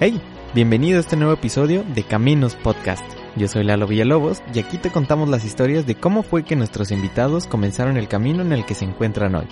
[0.00, 0.22] Hey,
[0.54, 3.04] bienvenido a este nuevo episodio de Caminos Podcast.
[3.34, 6.92] Yo soy Lalo Villalobos y aquí te contamos las historias de cómo fue que nuestros
[6.92, 9.48] invitados comenzaron el camino en el que se encuentran hoy.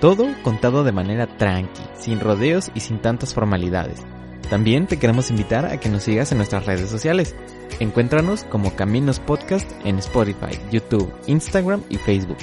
[0.00, 4.00] Todo contado de manera tranqui, sin rodeos y sin tantas formalidades.
[4.48, 7.36] También te queremos invitar a que nos sigas en nuestras redes sociales.
[7.78, 12.38] Encuéntranos como Caminos Podcast en Spotify, YouTube, Instagram y Facebook.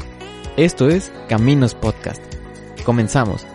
[0.58, 2.22] Esto es Caminos Podcast.
[2.86, 3.48] Comenzamos.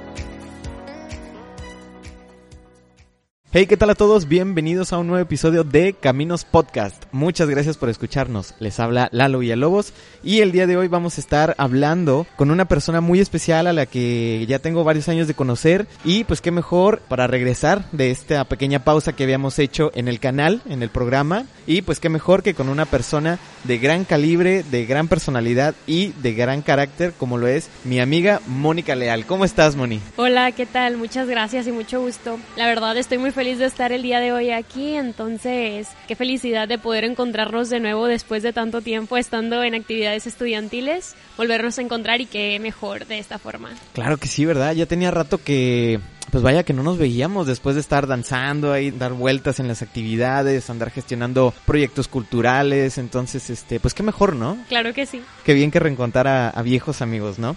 [3.54, 4.28] Hey, ¿qué tal a todos?
[4.28, 7.04] Bienvenidos a un nuevo episodio de Caminos Podcast.
[7.12, 8.54] Muchas gracias por escucharnos.
[8.60, 9.92] Les habla Lalo Villalobos
[10.22, 13.74] y el día de hoy vamos a estar hablando con una persona muy especial a
[13.74, 18.10] la que ya tengo varios años de conocer y pues qué mejor para regresar de
[18.10, 22.08] esta pequeña pausa que habíamos hecho en el canal, en el programa y pues qué
[22.08, 27.12] mejor que con una persona de gran calibre, de gran personalidad y de gran carácter
[27.12, 29.26] como lo es mi amiga Mónica Leal.
[29.26, 30.00] ¿Cómo estás, Moni?
[30.16, 30.96] Hola, ¿qué tal?
[30.96, 32.38] Muchas gracias y mucho gusto.
[32.56, 36.68] La verdad estoy muy feliz de estar el día de hoy aquí, entonces qué felicidad
[36.68, 41.82] de poder encontrarnos de nuevo después de tanto tiempo estando en actividades estudiantiles, volvernos a
[41.82, 43.70] encontrar y qué mejor de esta forma.
[43.94, 44.74] Claro que sí, ¿verdad?
[44.74, 45.98] Ya tenía rato que
[46.30, 49.82] pues vaya que no nos veíamos después de estar danzando ahí, dar vueltas en las
[49.82, 54.56] actividades, andar gestionando proyectos culturales, entonces este, pues qué mejor, ¿no?
[54.68, 55.20] Claro que sí.
[55.42, 57.56] Qué bien que reencontrar a, a viejos amigos, ¿no?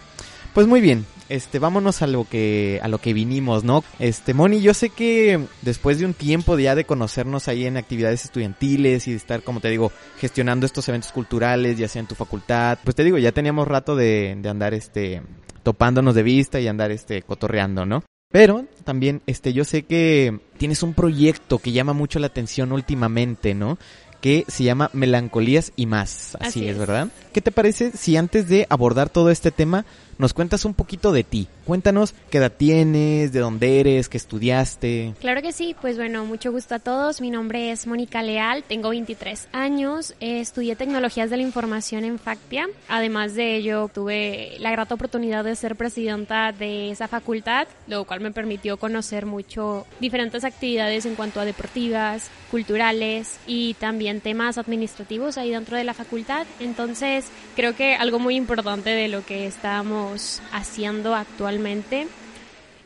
[0.55, 3.83] Pues muy bien, este, vámonos a lo que, a lo que vinimos, ¿no?
[3.99, 8.23] Este, Moni, yo sé que después de un tiempo ya de conocernos ahí en actividades
[8.23, 12.15] estudiantiles y de estar, como te digo, gestionando estos eventos culturales, ya sea en tu
[12.15, 15.23] facultad, pues te digo, ya teníamos rato de, de andar, este,
[15.61, 18.05] topándonos de vista y andar, este, cotorreando, ¿no?
[18.31, 23.53] Pero también, este, yo sé que tienes un proyecto que llama mucho la atención últimamente,
[23.55, 23.77] ¿no?
[24.21, 26.35] Que se llama Melancolías y más.
[26.35, 26.77] Así, Así es, es.
[26.77, 27.09] ¿verdad?
[27.33, 29.85] ¿Qué te parece si antes de abordar todo este tema
[30.17, 31.47] nos cuentas un poquito de ti?
[31.65, 35.13] Cuéntanos qué edad tienes, de dónde eres, qué estudiaste.
[35.19, 37.21] Claro que sí, pues bueno, mucho gusto a todos.
[37.21, 42.19] Mi nombre es Mónica Leal, tengo 23 años, eh, estudié tecnologías de la información en
[42.19, 42.67] FACPIA.
[42.87, 48.21] Además de ello, tuve la grata oportunidad de ser presidenta de esa facultad, lo cual
[48.21, 55.37] me permitió conocer mucho diferentes actividades en cuanto a deportivas, culturales y también temas administrativos
[55.37, 56.45] ahí dentro de la facultad.
[56.59, 57.25] Entonces,
[57.55, 60.04] creo que algo muy importante de lo que estamos
[60.51, 62.07] haciendo actualmente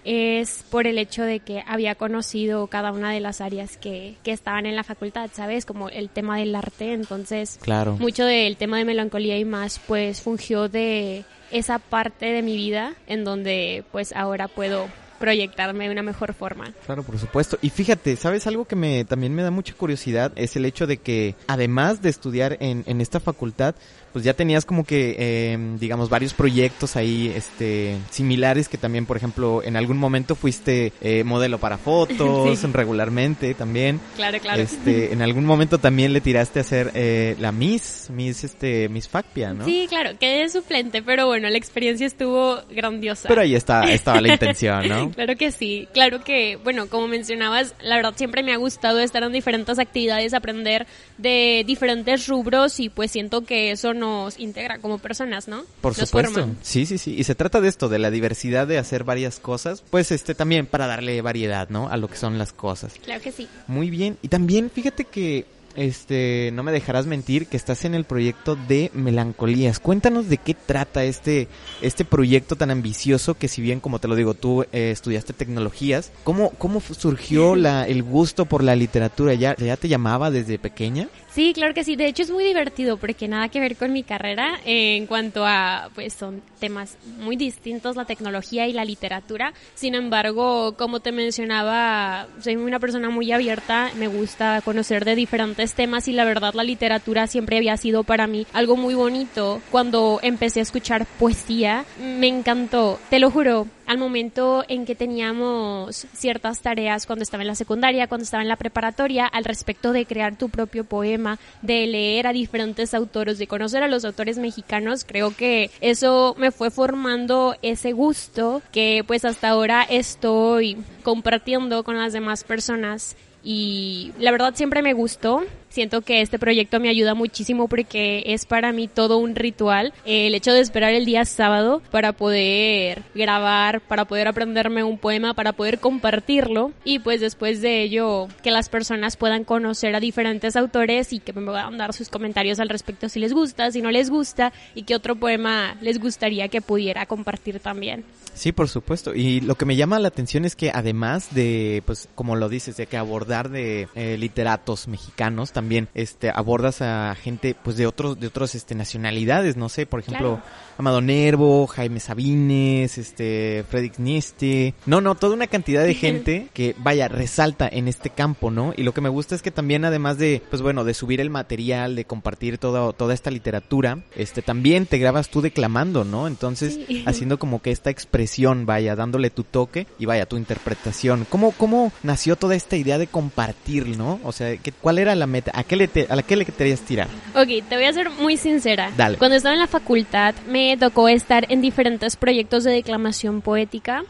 [0.06, 4.32] es por el hecho de que había conocido cada una de las áreas que, que
[4.32, 5.66] estaban en la facultad, ¿sabes?
[5.66, 7.98] Como el tema del arte, entonces Claro.
[7.98, 12.94] mucho del tema de melancolía y más pues fungió de esa parte de mi vida
[13.08, 14.88] en donde pues ahora puedo
[15.20, 16.74] proyectarme de una mejor forma.
[16.86, 17.58] Claro, por supuesto.
[17.62, 20.32] Y fíjate, ¿sabes algo que me también me da mucha curiosidad?
[20.38, 23.76] Es el hecho de que además de estudiar en, en esta facultad,
[24.12, 29.18] pues ya tenías como que, eh, digamos, varios proyectos ahí, este, similares que también, por
[29.18, 32.68] ejemplo, en algún momento fuiste eh, modelo para fotos, Sí.
[32.74, 34.00] regularmente también.
[34.16, 34.62] Claro, claro.
[34.62, 39.08] Este, en algún momento también le tiraste a hacer eh, la Miss, Miss, este, Miss
[39.08, 39.66] Facpia, ¿no?
[39.66, 43.28] Sí, claro, quedé suplente, pero bueno, la experiencia estuvo grandiosa.
[43.28, 45.12] Pero ahí está, estaba la intención, ¿no?
[45.20, 49.24] Claro que sí, claro que, bueno, como mencionabas, la verdad siempre me ha gustado estar
[49.24, 50.88] en diferentes actividades, aprender
[51.18, 55.64] de diferentes rubros y pues siento que eso nos integra como personas, ¿no?
[55.82, 56.34] Por Nos supuesto.
[56.34, 56.58] forman.
[56.62, 57.16] Sí, sí, sí.
[57.18, 60.66] Y se trata de esto, de la diversidad de hacer varias cosas, pues este también
[60.66, 61.90] para darle variedad, ¿no?
[61.90, 62.94] A lo que son las cosas.
[63.04, 63.48] Claro que sí.
[63.68, 64.18] Muy bien.
[64.22, 65.46] Y también fíjate que
[65.76, 69.80] este no me dejarás mentir que estás en el proyecto de Melancolías.
[69.80, 71.48] Cuéntanos de qué trata este
[71.82, 76.12] este proyecto tan ambicioso que si bien como te lo digo tú eh, estudiaste tecnologías,
[76.24, 79.34] ¿cómo cómo surgió la el gusto por la literatura?
[79.36, 81.08] ¿Ya ya te llamaba desde pequeña?
[81.32, 81.96] Sí, claro que sí.
[81.96, 85.90] De hecho es muy divertido porque nada que ver con mi carrera en cuanto a,
[85.94, 89.54] pues son temas muy distintos la tecnología y la literatura.
[89.76, 95.74] Sin embargo, como te mencionaba, soy una persona muy abierta, me gusta conocer de diferentes
[95.74, 99.62] temas y la verdad la literatura siempre había sido para mí algo muy bonito.
[99.72, 103.68] Cuando empecé a escuchar poesía, me encantó, te lo juro.
[103.90, 108.48] Al momento en que teníamos ciertas tareas cuando estaba en la secundaria, cuando estaba en
[108.48, 113.48] la preparatoria, al respecto de crear tu propio poema, de leer a diferentes autores, de
[113.48, 119.26] conocer a los autores mexicanos, creo que eso me fue formando ese gusto que pues
[119.26, 123.16] hasta ahora estoy compartiendo con las demás personas.
[123.44, 128.46] Y la verdad siempre me gustó siento que este proyecto me ayuda muchísimo porque es
[128.46, 129.94] para mí todo un ritual.
[130.06, 135.34] El hecho de esperar el día sábado para poder grabar, para poder aprenderme un poema,
[135.34, 140.56] para poder compartirlo y pues después de ello que las personas puedan conocer a diferentes
[140.56, 143.92] autores y que me puedan dar sus comentarios al respecto si les gusta, si no
[143.92, 148.06] les gusta y qué otro poema les gustaría que pudiera compartir también.
[148.34, 149.14] Sí, por supuesto.
[149.14, 152.78] Y lo que me llama la atención es que además de, pues, como lo dices,
[152.78, 158.18] de que abordar de eh, literatos mexicanos, también, este, abordas a gente, pues, de otros,
[158.18, 160.42] de otras, este, nacionalidades, no sé, por ejemplo,
[160.80, 164.74] Amado Nervo, Jaime Sabines, este, Fredrik Nieste.
[164.86, 168.74] No, no, toda una cantidad de gente que, vaya, resalta en este campo, ¿no?
[168.78, 171.30] Y lo que me gusta es que también, además de, pues, bueno, de subir el
[171.30, 176.28] material, de compartir toda, toda esta literatura, este, también te grabas tú declamando, ¿no?
[176.28, 181.28] Entonces, haciendo como que esta expresión vaya, dándole tu toque y vaya, tu interpretación.
[181.30, 184.22] ¿Cómo, cómo nació toda esta idea de compartir, no?
[184.24, 185.52] O sea, ¿cuál era la meta?
[185.54, 187.10] ¿A qué le, te, a qué le querías tirar?
[187.36, 188.94] Ok, te voy a ser muy sincera.
[188.96, 189.18] Dale.
[189.18, 194.04] Cuando estaba en la facultad me tocó estar en diferentes proyectos de declamación poética.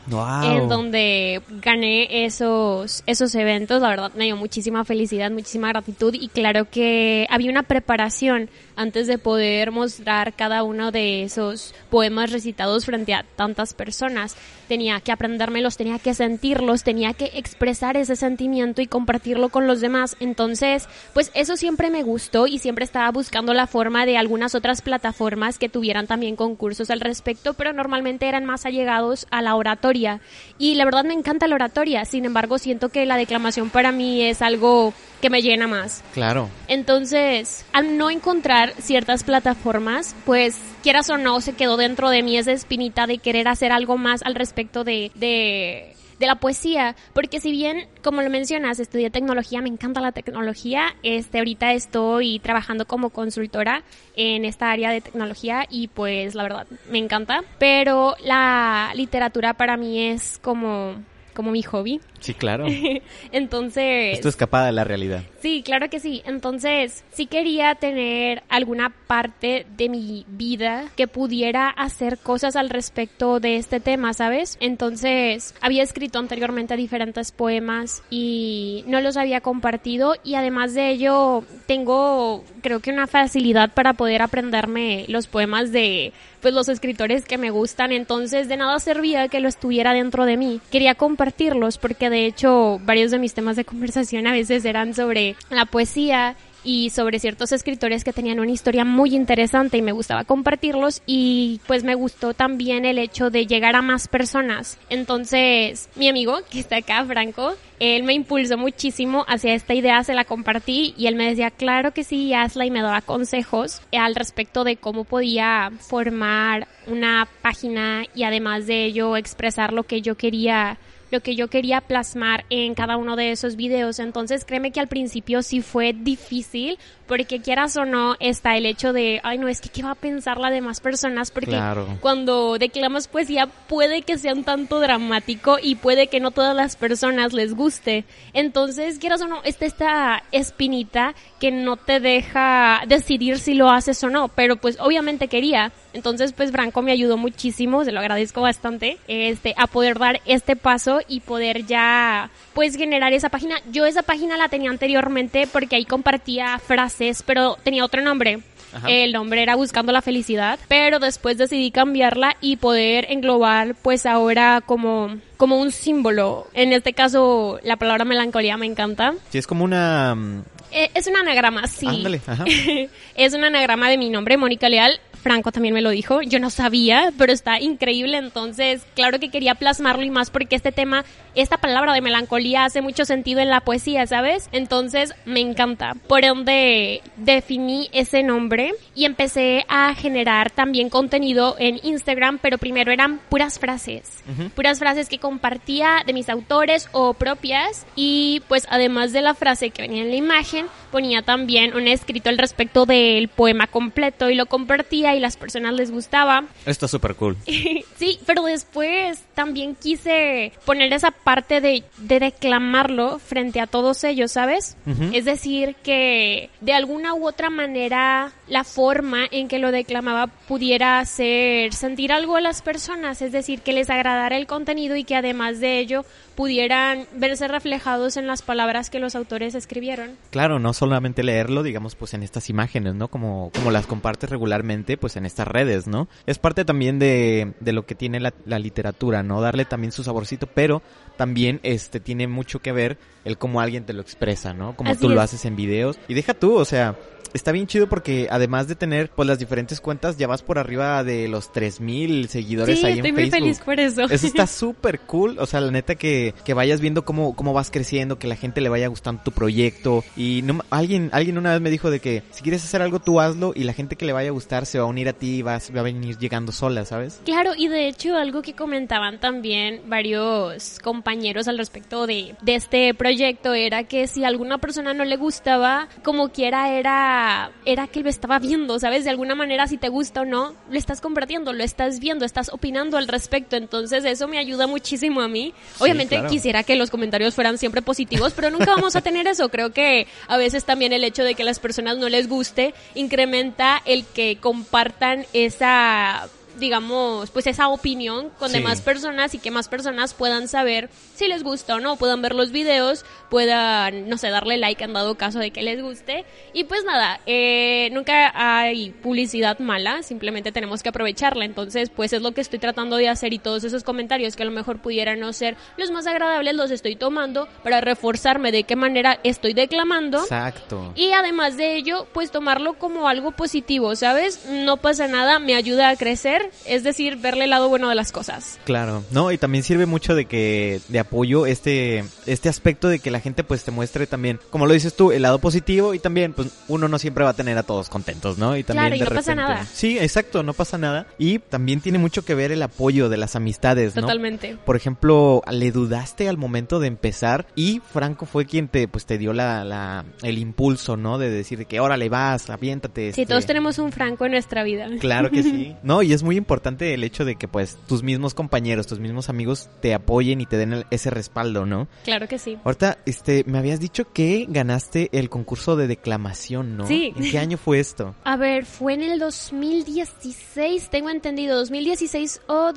[0.43, 3.81] En donde gané esos, esos eventos.
[3.81, 9.07] La verdad me dio muchísima felicidad, muchísima gratitud y claro que había una preparación antes
[9.07, 14.37] de poder mostrar cada uno de esos poemas recitados frente a tantas personas.
[14.69, 19.81] Tenía que aprendérmelos, tenía que sentirlos, tenía que expresar ese sentimiento y compartirlo con los
[19.81, 20.15] demás.
[20.21, 24.81] Entonces, pues eso siempre me gustó y siempre estaba buscando la forma de algunas otras
[24.81, 30.21] plataformas que tuvieran también concursos al respecto, pero normalmente eran más allegados a la oratoria.
[30.57, 34.21] Y la verdad me encanta la oratoria, sin embargo siento que la declamación para mí
[34.21, 36.01] es algo que me llena más.
[36.13, 36.49] Claro.
[36.67, 42.37] Entonces, al no encontrar ciertas plataformas, pues quieras o no, se quedó dentro de mí
[42.37, 47.49] esa espinita de querer hacer algo más al respecto de, de, la poesía, porque si
[47.49, 53.09] bien, como lo mencionas, estudié tecnología, me encanta la tecnología, este, ahorita estoy trabajando como
[53.09, 53.83] consultora
[54.17, 59.77] en esta área de tecnología y pues la verdad me encanta, pero la literatura para
[59.77, 60.95] mí es como
[61.39, 62.01] como mi hobby.
[62.19, 62.65] Sí, claro.
[63.31, 64.13] Entonces...
[64.13, 65.23] Esto escapada de la realidad.
[65.41, 66.21] Sí, claro que sí.
[66.25, 73.39] Entonces, sí quería tener alguna parte de mi vida que pudiera hacer cosas al respecto
[73.39, 74.57] de este tema, ¿sabes?
[74.59, 81.43] Entonces, había escrito anteriormente diferentes poemas y no los había compartido y además de ello,
[81.65, 87.37] tengo creo que una facilidad para poder aprenderme los poemas de pues los escritores que
[87.37, 90.61] me gustan, entonces de nada servía que lo estuviera dentro de mí.
[90.71, 95.35] Quería compartirlos porque de hecho varios de mis temas de conversación a veces eran sobre
[95.49, 100.23] la poesía y sobre ciertos escritores que tenían una historia muy interesante y me gustaba
[100.23, 104.77] compartirlos y pues me gustó también el hecho de llegar a más personas.
[104.89, 110.13] Entonces, mi amigo que está acá, Franco, él me impulsó muchísimo hacia esta idea, se
[110.13, 114.15] la compartí y él me decía, claro que sí, hazla y me daba consejos al
[114.15, 120.15] respecto de cómo podía formar una página y además de ello expresar lo que yo
[120.15, 120.77] quería
[121.11, 123.99] lo que yo quería plasmar en cada uno de esos videos.
[123.99, 126.77] Entonces créeme que al principio sí fue difícil
[127.07, 129.95] porque quieras o no está el hecho de, ay no, es que qué va a
[129.95, 131.59] pensar la demás personas porque
[132.01, 136.75] cuando declamas poesía puede que sea un tanto dramático y puede que no todas las
[136.75, 138.05] personas les guste.
[138.33, 144.03] Entonces quieras o no, está esta espinita que no te deja decidir si lo haces
[144.03, 145.71] o no, pero pues obviamente quería.
[145.93, 150.55] Entonces pues Branco me ayudó muchísimo, se lo agradezco bastante, este, a poder dar este
[150.55, 153.55] paso y poder ya pues generar esa página.
[153.71, 158.39] Yo esa página la tenía anteriormente porque ahí compartía frases, pero tenía otro nombre.
[158.87, 164.61] El nombre era Buscando la Felicidad, pero después decidí cambiarla y poder englobar pues ahora
[164.63, 166.47] como como un símbolo.
[166.53, 169.15] En este caso la palabra melancolía me encanta.
[169.31, 171.87] Sí, es como una mm, eh, es un anagrama, sí.
[173.15, 174.99] es un anagrama de mi nombre, Mónica Leal.
[175.19, 179.55] Franco también me lo dijo, yo no sabía, pero está increíble, entonces claro que quería
[179.55, 183.61] plasmarlo y más porque este tema, esta palabra de melancolía hace mucho sentido en la
[183.61, 184.49] poesía, ¿sabes?
[184.51, 185.95] Entonces me encanta.
[186.07, 192.91] Por donde definí ese nombre y empecé a generar también contenido en Instagram, pero primero
[192.91, 194.23] eran puras frases,
[194.55, 199.69] puras frases que compartía de mis autores o propias y pues además de la frase
[199.69, 204.35] que venía en la imagen, ponía también un escrito al respecto del poema completo y
[204.35, 206.45] lo compartía y las personas les gustaba.
[206.65, 207.37] Esto es súper cool.
[207.45, 214.31] sí, pero después también quise poner esa parte de, de declamarlo frente a todos ellos,
[214.31, 214.77] ¿sabes?
[215.13, 220.99] Es decir, que de alguna u otra manera la forma en que lo declamaba pudiera
[220.99, 225.15] hacer sentir algo a las personas, es decir, que les agradara el contenido y que
[225.15, 226.05] además de ello
[226.39, 230.11] pudieran verse reflejados en las palabras que los autores escribieron.
[230.29, 233.09] Claro, no solamente leerlo, digamos, pues en estas imágenes, ¿no?
[233.09, 236.07] Como, como las compartes regularmente, pues en estas redes, ¿no?
[236.27, 239.41] Es parte también de, de lo que tiene la, la literatura, ¿no?
[239.41, 240.81] Darle también su saborcito, pero
[241.17, 244.77] también este tiene mucho que ver el cómo alguien te lo expresa, ¿no?
[244.77, 245.21] Como Así tú lo es.
[245.23, 245.99] haces en videos.
[246.07, 246.95] Y deja tú, o sea,
[247.33, 251.03] está bien chido porque además de tener pues las diferentes cuentas, ya vas por arriba
[251.03, 253.39] de los 3000 seguidores Sí, ahí estoy en muy Facebook.
[253.41, 254.01] feliz por eso.
[254.03, 257.71] Eso está súper cool, o sea, la neta que, que vayas viendo cómo, cómo vas
[257.71, 261.61] creciendo, que la gente le vaya gustando tu proyecto y no, alguien, alguien una vez
[261.61, 264.13] me dijo de que si quieres hacer algo tú hazlo y la gente que le
[264.13, 266.51] vaya a gustar se va a unir a ti y vas, va a venir llegando
[266.51, 267.21] sola, ¿sabes?
[267.25, 272.93] Claro, y de hecho algo que comentaban también varios compañeros al respecto de, de este
[272.93, 277.18] proyecto era que si a alguna persona no le gustaba, como quiera era,
[277.65, 279.03] era que lo estaba viendo, ¿sabes?
[279.03, 282.49] De alguna manera si te gusta o no, lo estás compartiendo, lo estás viendo, estás
[282.49, 285.53] opinando al respecto, entonces eso me ayuda muchísimo a mí.
[285.79, 286.29] Obviamente claro.
[286.29, 289.49] quisiera que los comentarios fueran siempre positivos, pero nunca vamos a tener eso.
[289.49, 292.73] Creo que a veces también el hecho de que a las personas no les guste
[292.95, 298.57] incrementa el que compartan esa digamos, pues esa opinión con Sí.
[298.57, 302.35] demás personas y que más personas puedan saber si les gusta o no, puedan ver
[302.35, 306.25] los videos, puedan, no sé, darle like en dado caso de que les guste.
[306.53, 311.45] Y pues nada, eh, nunca hay publicidad mala, simplemente tenemos que aprovecharla.
[311.45, 314.45] Entonces, pues es lo que estoy tratando de hacer y todos esos comentarios que a
[314.45, 318.75] lo mejor pudieran no ser los más agradables, los estoy tomando para reforzarme de qué
[318.75, 320.19] manera estoy declamando.
[320.21, 320.91] Exacto.
[320.95, 324.45] Y además de ello, pues tomarlo como algo positivo, ¿sabes?
[324.49, 328.11] No pasa nada, me ayuda a crecer, es decir, verle el lado bueno de las
[328.11, 328.59] cosas.
[328.65, 333.11] Claro, no, y también sirve mucho de que, de apoyo este, este aspecto de que
[333.11, 336.33] la gente pues te muestre también, como lo dices tú, el lado positivo y también
[336.33, 338.57] pues uno no siempre va a tener a todos contentos, ¿no?
[338.57, 339.65] Y también Claro, y de no pasa nada.
[339.65, 341.07] Sí, exacto, no pasa nada.
[341.17, 344.01] Y también tiene mucho que ver el apoyo de las amistades, ¿no?
[344.01, 344.57] Totalmente.
[344.65, 349.17] Por ejemplo, le dudaste al momento de empezar y Franco fue quien te, pues, te
[349.17, 351.17] dio la, la, el impulso, ¿no?
[351.17, 353.13] De decir que órale vas, aviéntate.
[353.13, 353.25] Sí, este.
[353.25, 354.87] todos tenemos un Franco en nuestra vida.
[354.99, 355.75] Claro que sí.
[355.83, 359.29] No, y es muy importante el hecho de que pues tus mismos compañeros, tus mismos
[359.29, 361.87] amigos te apoyen y te den el- ese respaldo, ¿no?
[362.03, 362.57] Claro que sí.
[362.63, 366.87] Ahorita, este, me habías dicho que ganaste el concurso de declamación, ¿no?
[366.87, 367.13] Sí.
[367.15, 368.15] ¿En qué año fue esto?
[368.23, 372.73] A ver, fue en el 2016, tengo entendido, 2016 o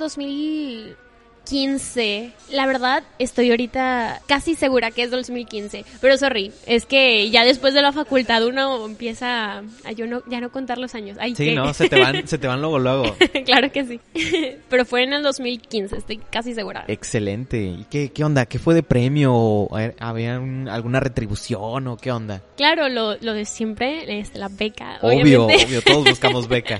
[1.53, 2.31] 2015.
[2.51, 5.85] La verdad, estoy ahorita casi segura que es 2015.
[6.01, 10.39] Pero sorry, es que ya después de la facultad uno empieza a yo no, ya
[10.39, 11.17] no contar los años.
[11.19, 11.55] Ay, Sí, ¿qué?
[11.55, 13.15] no, se te van, se te van luego luego.
[13.45, 13.99] claro que sí.
[14.69, 16.85] Pero fue en el 2015, estoy casi segura.
[16.87, 17.61] Excelente.
[17.63, 18.45] ¿Y qué, qué onda?
[18.45, 19.33] ¿Qué fue de premio?
[19.33, 19.69] ¿O
[19.99, 22.41] ¿Había un- alguna retribución o qué onda?
[22.55, 24.99] Claro, lo, lo de siempre, este, la beca.
[25.01, 25.65] Obvio, obviamente.
[25.65, 26.79] obvio, todos buscamos beca.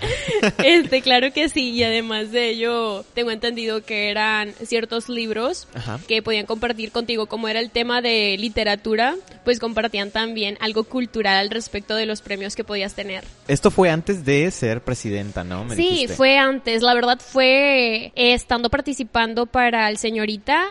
[0.64, 6.00] Este, claro que sí, y además de ello, tengo entendido que eran ciertos libros Ajá.
[6.08, 11.38] que podían compartir contigo, como era el tema de literatura, pues compartían también algo cultural
[11.38, 13.24] al respecto de los premios que podías tener.
[13.48, 15.66] Esto fue antes de ser presidenta, ¿no?
[15.66, 16.16] Me Sí, dijiste.
[16.16, 20.64] fue antes, la verdad fue eh, estando participando para el señorita,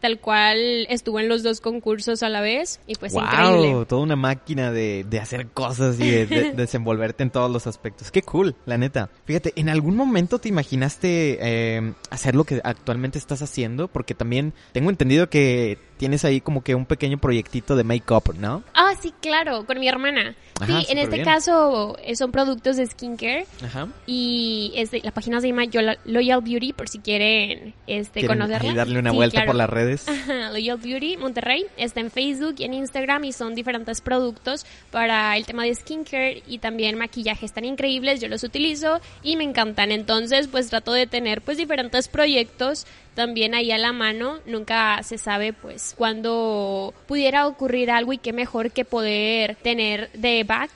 [0.00, 3.86] tal cual estuvo en los dos concursos a la vez, y pues wow, increíble.
[3.86, 8.10] toda una máquina de, de hacer cosas y de, de- desenvolverte en todos los aspectos.
[8.10, 9.10] Qué cool, la neta.
[9.24, 13.88] Fíjate, ¿en algún momento te imaginaste eh, hacer lo que actualmente estás haciendo?
[13.88, 18.64] Porque también tengo entendido que tienes ahí como que un pequeño proyectito de make-up, ¿no?
[18.72, 20.34] Ah, sí, claro, con mi hermana.
[20.58, 23.46] Ajá, sí, en este caso eh, son productos de skincare.
[23.62, 23.86] Ajá.
[24.06, 25.64] Y este, la página se llama
[26.06, 28.70] Loyal Beauty por si quieren este, ¿Quieren conocerla.
[28.70, 29.46] ahí darle una Sí, vuelta claro.
[29.48, 30.08] por las redes?
[30.08, 35.36] Ajá, Loyal Beauty Monterrey está en Facebook y en Instagram y son diferentes productos para
[35.36, 37.44] el tema de skincare y también maquillaje.
[37.44, 39.92] Están increíbles, yo los utilizo y me encantan.
[39.92, 44.38] Entonces, pues trato de tener pues diferentes proyectos también ahí a la mano.
[44.46, 50.44] Nunca se sabe pues cuándo pudiera ocurrir algo y qué mejor que poder tener de
[50.44, 50.70] back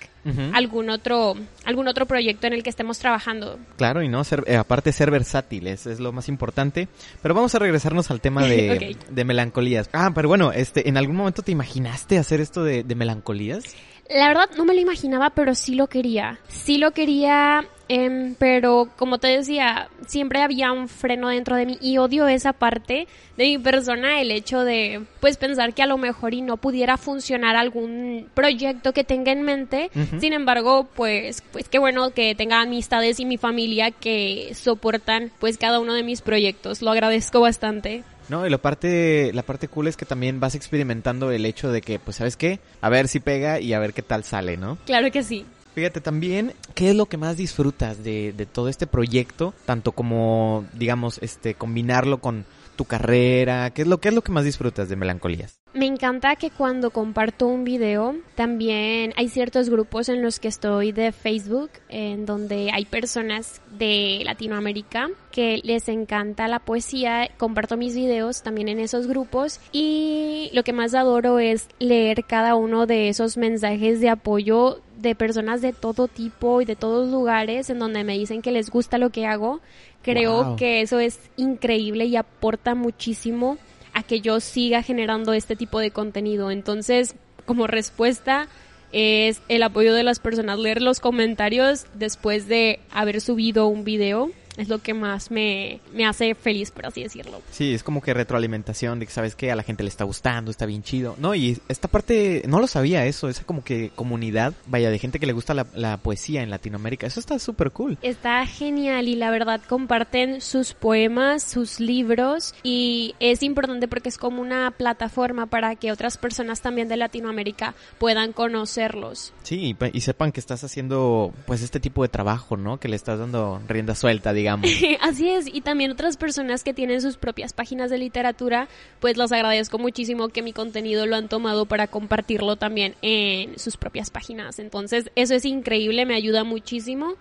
[0.52, 3.58] algún otro algún otro proyecto en el que estemos trabajando.
[3.76, 6.88] Claro, y no ser, eh, aparte ser versátiles es lo más importante.
[7.22, 9.90] Pero vamos a regresarnos al tema de, de melancolías.
[9.92, 13.64] Ah, pero bueno, este, ¿en algún momento te imaginaste hacer esto de, de melancolías?
[14.08, 16.38] La verdad no me lo imaginaba, pero sí lo quería.
[16.48, 21.78] Sí lo quería, em, pero como te decía, siempre había un freno dentro de mí
[21.80, 25.96] y odio esa parte de mi persona, el hecho de pues pensar que a lo
[25.96, 29.90] mejor y no pudiera funcionar algún proyecto que tenga en mente.
[30.20, 35.56] Sin embargo, pues pues qué bueno que tenga amistades y mi familia que soportan pues
[35.56, 36.82] cada uno de mis proyectos.
[36.82, 38.04] Lo agradezco bastante.
[38.28, 41.80] No, y la parte, la parte cool es que también vas experimentando el hecho de
[41.80, 42.60] que, pues, ¿sabes qué?
[42.80, 44.78] A ver si pega y a ver qué tal sale, ¿no?
[44.86, 45.44] Claro que sí.
[45.74, 49.52] Fíjate también, ¿qué es lo que más disfrutas de, de todo este proyecto?
[49.66, 53.70] Tanto como, digamos, este, combinarlo con, tu carrera?
[53.70, 55.60] ¿Qué es lo, qué es lo que más disfrutas de Melancolías?
[55.74, 60.92] Me encanta que cuando comparto un video, también hay ciertos grupos en los que estoy
[60.92, 67.28] de Facebook, en donde hay personas de Latinoamérica que les encanta la poesía.
[67.38, 72.54] Comparto mis videos también en esos grupos y lo que más adoro es leer cada
[72.54, 77.68] uno de esos mensajes de apoyo de personas de todo tipo y de todos lugares
[77.68, 79.60] en donde me dicen que les gusta lo que hago.
[80.02, 80.56] Creo Wow.
[80.56, 83.58] que eso es increíble y aporta muchísimo
[83.94, 86.50] a que yo siga generando este tipo de contenido.
[86.50, 87.14] Entonces,
[87.46, 88.48] como respuesta
[88.92, 94.30] es el apoyo de las personas, leer los comentarios después de haber subido un video.
[94.56, 97.42] Es lo que más me, me hace feliz, por así decirlo.
[97.50, 100.50] Sí, es como que retroalimentación de que sabes que a la gente le está gustando,
[100.50, 101.16] está bien chido.
[101.18, 105.18] No, y esta parte, no lo sabía eso, esa como que comunidad, vaya, de gente
[105.18, 107.06] que le gusta la, la poesía en Latinoamérica.
[107.06, 107.98] Eso está súper cool.
[108.02, 114.18] Está genial y la verdad comparten sus poemas, sus libros y es importante porque es
[114.18, 119.32] como una plataforma para que otras personas también de Latinoamérica puedan conocerlos.
[119.42, 122.78] Sí, y, y sepan que estás haciendo pues este tipo de trabajo, ¿no?
[122.78, 124.43] Que le estás dando rienda suelta, digamos.
[125.00, 128.68] Así es, y también otras personas que tienen sus propias páginas de literatura,
[129.00, 133.76] pues los agradezco muchísimo que mi contenido lo han tomado para compartirlo también en sus
[133.76, 134.58] propias páginas.
[134.58, 137.14] Entonces, eso es increíble, me ayuda muchísimo.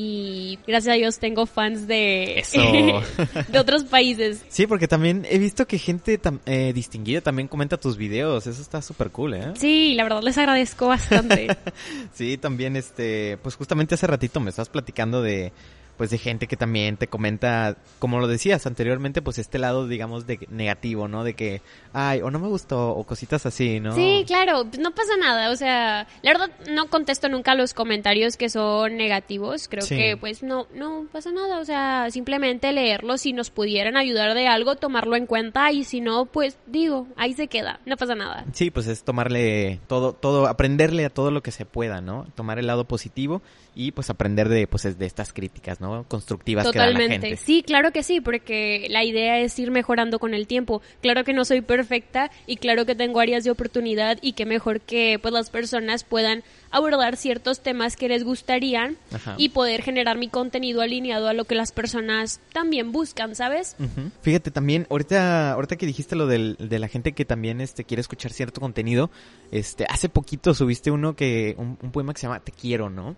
[0.00, 2.44] Y gracias a Dios tengo fans de,
[3.48, 4.44] de otros países.
[4.48, 8.46] Sí, porque también he visto que gente tam- eh, distinguida también comenta tus videos.
[8.46, 9.52] Eso está súper cool, ¿eh?
[9.56, 11.48] Sí, la verdad les agradezco bastante.
[12.14, 15.52] Sí, también este, pues justamente hace ratito me estás platicando de
[15.98, 20.26] pues de gente que también te comenta, como lo decías anteriormente, pues este lado digamos
[20.26, 21.24] de negativo, ¿no?
[21.24, 21.60] De que
[21.92, 23.94] ay, o no me gustó o cositas así, ¿no?
[23.94, 28.48] Sí, claro, no pasa nada, o sea, la verdad no contesto nunca los comentarios que
[28.48, 29.96] son negativos, creo Sí.
[29.96, 34.46] que pues no, no pasa nada, o sea, simplemente leerlos, si nos pudieran ayudar de
[34.46, 38.44] algo, tomarlo en cuenta y si no, pues digo, ahí se queda, no pasa nada.
[38.52, 42.26] Sí, pues es tomarle todo, todo, aprenderle a todo lo que se pueda, ¿no?
[42.36, 43.42] Tomar el lado positivo
[43.78, 46.02] y pues aprender de, pues de estas críticas, ¿no?
[46.08, 47.28] Constructivas que da la Totalmente.
[47.28, 47.42] gente.
[47.44, 50.82] Sí, claro que sí, porque la idea es ir mejorando con el tiempo.
[51.00, 54.80] Claro que no soy perfecta y claro que tengo áreas de oportunidad y que mejor
[54.80, 56.42] que pues las personas puedan
[56.72, 59.36] abordar ciertos temas que les gustarían Ajá.
[59.38, 63.76] y poder generar mi contenido alineado a lo que las personas también buscan, ¿sabes?
[64.22, 68.00] Fíjate también, ahorita, ahorita que dijiste lo del, de la gente que también este quiere
[68.00, 69.08] escuchar cierto contenido,
[69.52, 73.14] este, hace poquito subiste uno que, un, un poema que se llama Te quiero, ¿no?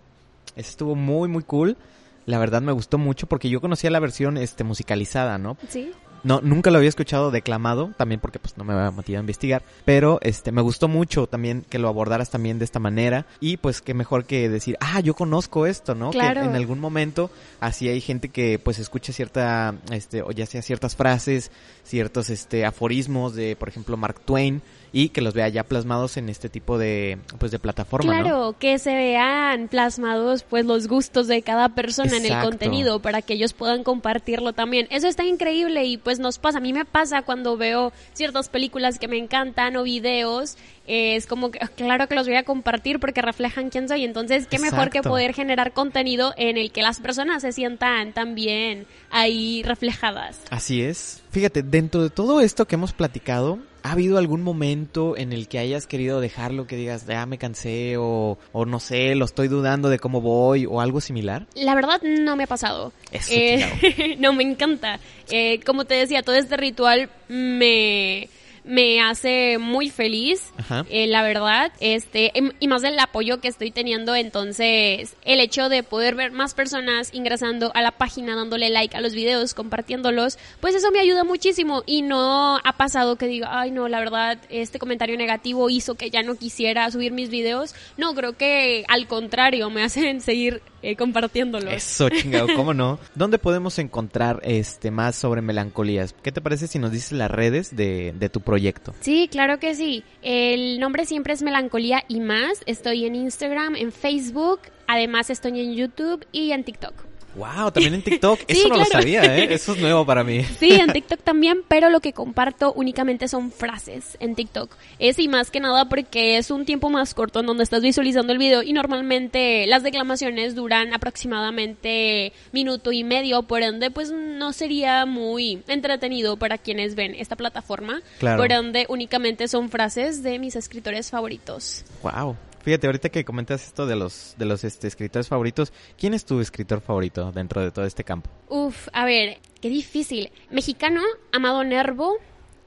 [0.55, 1.77] Estuvo muy, muy cool.
[2.25, 5.57] La verdad me gustó mucho porque yo conocía la versión este musicalizada, ¿no?
[5.69, 5.91] Sí.
[6.23, 9.63] No, nunca lo había escuchado declamado, también porque pues no me había metido a investigar,
[9.85, 13.81] pero este me gustó mucho también que lo abordaras también de esta manera y pues
[13.81, 16.11] que mejor que decir, ah, yo conozco esto, ¿no?
[16.11, 16.41] Claro.
[16.41, 20.61] Que en algún momento así hay gente que pues escucha cierta este o ya sea
[20.61, 21.51] ciertas frases,
[21.83, 24.61] ciertos este aforismos de por ejemplo Mark Twain
[24.93, 28.23] y que los vea ya plasmados en este tipo de pues de plataforma, ¿no?
[28.23, 33.21] Claro, que se vean plasmados pues los gustos de cada persona en el contenido para
[33.21, 34.87] que ellos puedan compartirlo también.
[34.89, 38.99] Eso está increíble y pues nos pasa, a mí me pasa cuando veo ciertas películas
[38.99, 42.99] que me encantan o videos, eh, es como que claro que los voy a compartir
[42.99, 46.99] porque reflejan quién soy, entonces qué mejor que poder generar contenido en el que las
[46.99, 50.39] personas se sientan también ahí reflejadas.
[50.49, 51.23] Así es.
[51.31, 55.59] Fíjate, dentro de todo esto que hemos platicado, ¿ha habido algún momento en el que
[55.59, 59.89] hayas querido dejarlo, que digas, ya me cansé o, o no sé, lo estoy dudando
[59.89, 61.47] de cómo voy o algo similar?
[61.55, 62.91] La verdad no me ha pasado.
[63.11, 64.99] Eso, Eh, no, me encanta.
[65.29, 68.27] Eh, como te decía, todo este ritual me,
[68.63, 70.51] me hace muy feliz.
[70.89, 75.69] Eh, la verdad, este, em- y más del apoyo que estoy teniendo, entonces, el hecho
[75.69, 80.37] de poder ver más personas ingresando a la página, dándole like a los videos, compartiéndolos,
[80.59, 84.37] pues eso me ayuda muchísimo y no ha pasado que diga, ay no, la verdad,
[84.49, 87.73] este comentario negativo hizo que ya no quisiera subir mis videos.
[87.97, 91.73] No, creo que al contrario, me hacen seguir eh, compartiéndolos.
[91.73, 92.99] Eso, chingado, ¿cómo no?
[93.15, 96.13] ¿Dónde podemos encontrar este más sobre melancolías?
[96.21, 98.93] ¿Qué te parece si nos dices las redes de, de tu proyecto?
[98.99, 100.03] Sí, claro que sí.
[100.21, 102.61] El nombre siempre es Melancolía y más.
[102.65, 107.10] Estoy en Instagram, en Facebook, además estoy en YouTube y en TikTok.
[107.35, 108.39] Wow, también en TikTok.
[108.51, 109.01] Sí, Eso no lo claro.
[109.01, 109.53] sabía, ¿eh?
[109.53, 110.43] Eso es nuevo para mí.
[110.59, 114.75] Sí, en TikTok también, pero lo que comparto únicamente son frases en TikTok.
[114.99, 118.33] Es y más que nada porque es un tiempo más corto en donde estás visualizando
[118.33, 124.51] el video y normalmente las declamaciones duran aproximadamente minuto y medio, por ende pues no
[124.53, 128.01] sería muy entretenido para quienes ven esta plataforma.
[128.19, 128.41] Claro.
[128.41, 131.85] Por ende únicamente son frases de mis escritores favoritos.
[132.03, 132.35] Wow.
[132.63, 136.39] Fíjate, ahorita que comentas esto de los, de los este, escritores favoritos, ¿quién es tu
[136.39, 138.29] escritor favorito dentro de todo este campo?
[138.49, 140.31] Uf, a ver, qué difícil.
[140.51, 142.17] Mexicano, Amado Nervo,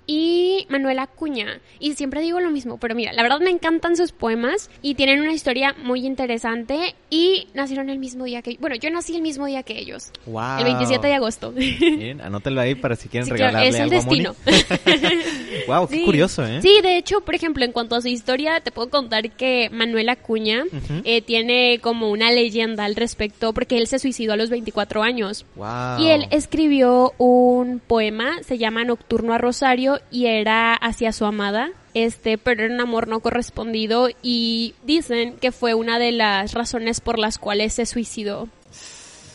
[0.06, 1.60] y Manuela Acuña.
[1.80, 5.20] Y siempre digo lo mismo, pero mira, la verdad me encantan sus poemas y tienen
[5.20, 8.56] una historia muy interesante y nacieron el mismo día que...
[8.60, 10.10] Bueno, yo nací el mismo día que ellos.
[10.26, 10.58] Wow.
[10.58, 11.52] El 27 de agosto.
[11.52, 14.22] Bien, anótalo ahí para si quieren Sí, regalarle claro, es el algo a Moni.
[14.24, 14.94] destino.
[15.66, 16.04] wow, qué Sí.
[16.04, 16.60] curioso, ¿eh?
[16.62, 20.08] Sí, de hecho, por ejemplo, en cuanto a su historia, te puedo contar que Manuel
[20.08, 21.00] Acuña Ujú.
[21.04, 25.46] eh, tiene como una leyenda al respecto porque él se suicidó a los 24 años.
[25.56, 25.98] Wow.
[26.00, 31.70] Y él escribió un poema, se llama Nocturno a Rosario y era hacia su amada.
[31.94, 37.00] Este, pero era un amor no correspondido y dicen que fue una de las razones
[37.00, 38.48] por las cuales se suicidó.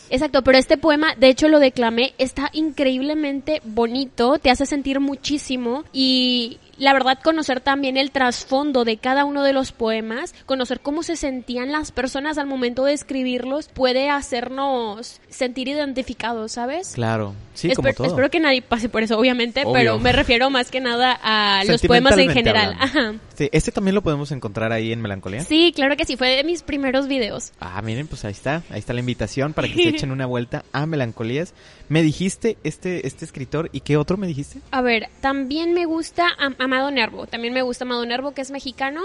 [0.10, 5.84] Exacto, pero este poema, de hecho lo declamé, está increíblemente bonito, te hace sentir muchísimo
[5.94, 11.04] y la verdad conocer también el trasfondo de cada uno de los poemas, conocer cómo
[11.04, 16.94] se sentían las personas al momento de escribirlos, puede hacernos sentir identificados, ¿sabes?
[16.96, 18.08] Claro, sí, Esper- como todo.
[18.08, 19.74] Espero que nadie pase por eso, obviamente, Obvio.
[19.74, 22.76] pero me refiero más que nada a los poemas en general.
[22.80, 23.14] Ajá.
[23.40, 25.46] Sí, este también lo podemos encontrar ahí en Melancolía.
[25.46, 27.54] Sí, claro que sí, fue de mis primeros videos.
[27.62, 30.66] Ah, miren, pues ahí está, ahí está la invitación para que se echen una vuelta
[30.74, 31.54] a Melancolías.
[31.88, 34.60] Me dijiste este este escritor y qué otro me dijiste?
[34.72, 38.52] A ver, también me gusta Am- Amado Nervo, también me gusta Amado Nervo, que es
[38.52, 39.04] mexicano,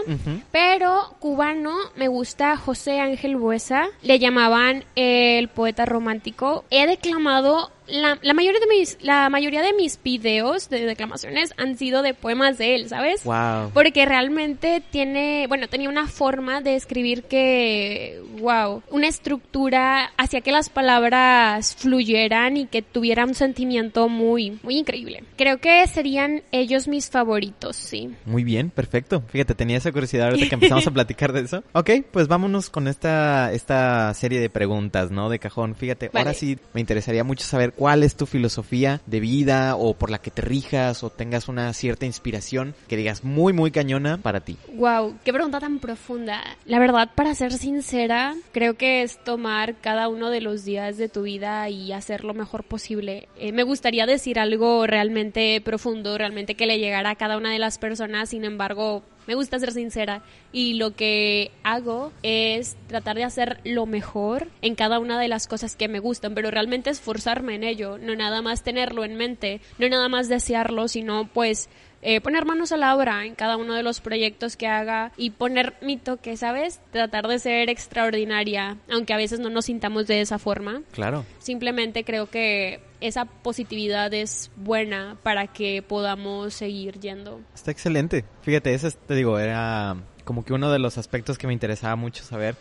[0.51, 6.65] pero cubano me gusta José Ángel Buesa, le llamaban el poeta romántico.
[6.71, 11.77] He declamado la, la mayoría de mis la mayoría de mis videos de declamaciones han
[11.77, 13.25] sido de poemas de él, ¿sabes?
[13.25, 13.71] Wow.
[13.73, 20.53] Porque realmente tiene, bueno, tenía una forma de escribir que, wow, una estructura hacía que
[20.53, 25.25] las palabras fluyeran y que tuviera un sentimiento muy, muy increíble.
[25.37, 28.11] Creo que serían ellos mis favoritos, sí.
[28.25, 29.23] Muy bien, perfecto.
[29.29, 31.63] Fíjate, tenía esa curiosidad ahorita que empezamos a platicar de eso.
[31.73, 35.29] Ok, pues vámonos con esta, esta serie de preguntas, ¿no?
[35.29, 35.75] De cajón.
[35.75, 36.21] Fíjate, Vale.
[36.21, 40.19] ahora sí me interesaría mucho saber cuál es tu filosofía de vida o por la
[40.19, 44.57] que te rijas o tengas una cierta inspiración que digas muy, muy cañona para ti.
[44.75, 46.43] Wow, qué pregunta tan profunda.
[46.65, 51.09] La verdad, para ser sincera, creo que es tomar cada uno de los días de
[51.09, 53.29] tu vida y hacer lo mejor posible.
[53.37, 57.59] Eh, me gustaría decir algo realmente profundo, realmente que le llegara a cada una de
[57.59, 63.25] las personas, sin embargo, me gusta ser sincera y lo que hago es tratar de
[63.25, 67.55] hacer lo mejor en cada una de las cosas que me gustan, pero realmente esforzarme
[67.55, 71.69] en ello, no nada más tenerlo en mente, no nada más desearlo, sino pues
[72.05, 75.31] eh, poner manos a la obra en cada uno de los proyectos que haga y
[75.31, 76.79] poner mi toque, ¿sabes?
[76.93, 80.83] Tratar de ser extraordinaria, aunque a veces no nos sintamos de esa forma.
[80.93, 81.25] Claro.
[81.39, 87.41] Simplemente creo que esa positividad es buena para que podamos seguir yendo.
[87.55, 88.27] Está excelente.
[88.43, 91.97] Fíjate, ese es, te digo, era como que uno de los aspectos que me interesaba
[91.97, 92.55] mucho saber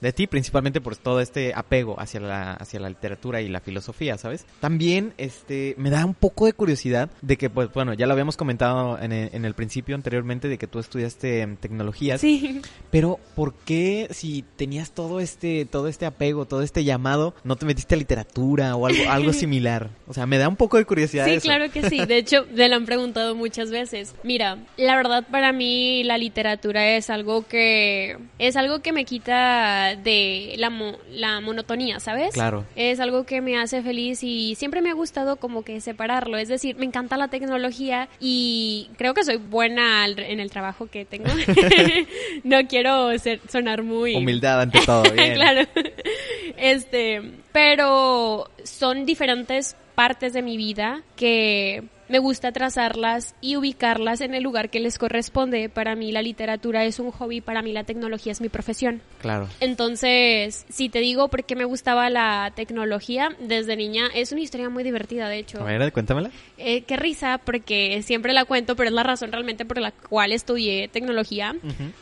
[0.00, 4.16] de ti, principalmente por todo este apego hacia la, hacia la literatura y la filosofía,
[4.18, 4.46] ¿sabes?
[4.60, 8.36] También, este, me da un poco de curiosidad de que, pues, bueno, ya lo habíamos
[8.36, 12.60] comentado en el, en el principio anteriormente de que tú estudiaste em, tecnologías, Sí.
[12.90, 17.66] pero ¿por qué si tenías todo este, todo este apego, todo este llamado, no te
[17.66, 19.90] metiste a literatura o algo, algo similar?
[20.06, 21.42] O sea, me da un poco de curiosidad Sí, eso.
[21.42, 22.04] claro que sí.
[22.06, 24.14] De hecho, me lo han preguntado muchas veces.
[24.22, 29.87] Mira, la verdad para mí la literatura es algo que es algo que me quita
[29.96, 32.34] de la, mo- la monotonía, ¿sabes?
[32.34, 32.64] Claro.
[32.76, 36.36] Es algo que me hace feliz y siempre me ha gustado como que separarlo.
[36.38, 41.04] Es decir, me encanta la tecnología y creo que soy buena en el trabajo que
[41.04, 41.28] tengo.
[42.44, 45.34] no quiero ser- sonar muy Humildad ante todo, bien.
[45.34, 45.62] claro.
[46.56, 47.22] Este,
[47.52, 54.42] pero son diferentes partes de mi vida que me gusta trazarlas y ubicarlas en el
[54.42, 55.68] lugar que les corresponde.
[55.68, 59.02] Para mí la literatura es un hobby, para mí la tecnología es mi profesión.
[59.20, 59.48] Claro.
[59.60, 64.68] Entonces, si te digo por qué me gustaba la tecnología desde niña, es una historia
[64.68, 65.60] muy divertida, de hecho.
[65.60, 66.30] A ver, cuéntamela.
[66.56, 70.32] Eh, qué risa, porque siempre la cuento, pero es la razón realmente por la cual
[70.32, 71.54] estudié tecnología.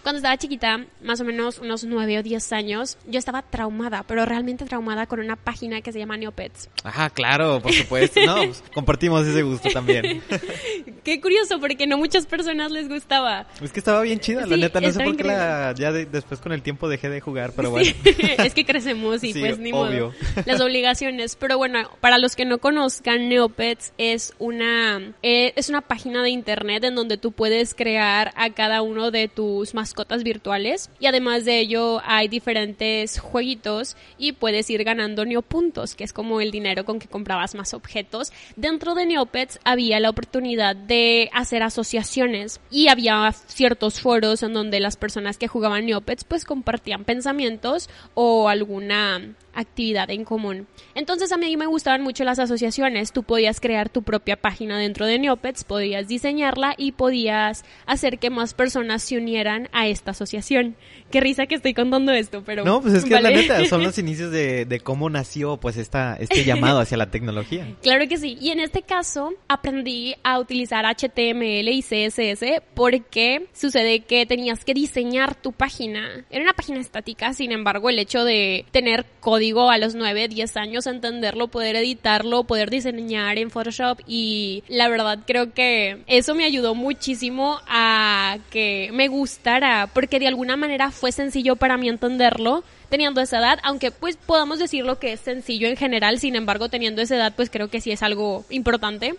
[0.02, 4.24] Cuando estaba chiquita, más o menos unos 9 o 10 años, yo estaba traumada, pero
[4.24, 6.68] realmente traumada con una página que se llama Neopets.
[6.84, 8.20] Ajá, claro, por supuesto.
[8.24, 9.95] No, pues, compartimos ese gusto también.
[11.04, 13.46] Qué curioso, porque no muchas personas les gustaba.
[13.62, 14.80] Es que estaba bien chida, la Sí, neta.
[14.80, 17.68] No sé por qué la, ya de- después con el tiempo dejé de jugar, pero
[17.78, 18.34] Sí, bueno.
[18.44, 20.06] es que crecemos y Sí, pues ni obvio.
[20.08, 20.14] modo.
[20.46, 21.36] Las obligaciones.
[21.36, 26.30] Pero bueno, para los que no conozcan, Neopets es una, eh, es una página de
[26.30, 30.90] internet en donde tú puedes crear a cada uno de tus mascotas virtuales.
[31.00, 36.40] Y además de ello, hay diferentes jueguitos y puedes ir ganando neopuntos, que es como
[36.40, 38.32] el dinero con que comprabas más objetos.
[38.56, 44.52] Dentro de Neopets había había la oportunidad de hacer asociaciones y había ciertos foros en
[44.52, 50.68] donde las personas que jugaban Neopets pues compartían pensamientos o alguna actividad en común.
[50.94, 53.12] Entonces a mí me gustaban mucho las asociaciones.
[53.12, 58.30] Tú podías crear tu propia página dentro de Neopets, podías diseñarla y podías hacer que
[58.30, 60.76] más personas se unieran a esta asociación.
[61.10, 62.64] Qué risa que estoy contando esto, pero...
[62.64, 66.16] No, pues es que la neta, son los inicios de, de, cómo nació pues esta,
[66.16, 67.66] este llamado hacia la tecnología.
[67.82, 68.36] Claro que sí.
[68.40, 74.74] Y en este caso aprendí a utilizar HTML y CSS porque sucede que tenías que
[74.74, 76.24] diseñar tu página.
[76.30, 80.28] Era una página estática, sin embargo el hecho de tener código digo, a los 9,
[80.28, 84.00] 10 años entenderlo, poder editarlo, poder diseñar en Photoshop.
[84.06, 90.26] Y la verdad creo que eso me ayudó muchísimo a que me gustara porque de
[90.26, 95.12] alguna manera fue sencillo para mí entenderlo teniendo esa edad, aunque pues podamos decirlo que
[95.12, 98.44] es sencillo en general, sin embargo teniendo esa edad pues creo que sí es algo
[98.50, 99.14] importante.